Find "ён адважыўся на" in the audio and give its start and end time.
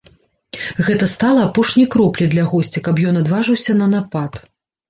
3.11-3.93